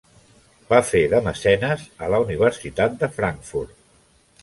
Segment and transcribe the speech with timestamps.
[0.73, 3.81] Va fer de mecenes a la Universitat de Frankfurt.